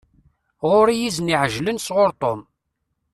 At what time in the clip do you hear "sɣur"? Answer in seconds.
1.81-2.11